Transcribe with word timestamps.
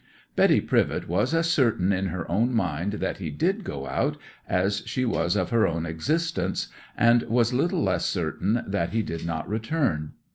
'Betty 0.35 0.59
Privett 0.59 1.07
was 1.07 1.31
as 1.31 1.47
certain 1.47 1.93
in 1.93 2.07
her 2.07 2.27
own 2.27 2.51
mind 2.51 2.93
that 2.93 3.17
he 3.19 3.29
did 3.29 3.63
go 3.63 3.85
out 3.85 4.17
as 4.49 4.81
she 4.87 5.05
was 5.05 5.35
of 5.35 5.51
her 5.51 5.67
own 5.67 5.85
existence, 5.85 6.69
and 6.97 7.21
was 7.29 7.53
little 7.53 7.83
less 7.83 8.07
certain 8.07 8.63
that 8.65 8.89
he 8.93 9.03
did 9.03 9.23
not 9.27 9.47
return. 9.47 10.13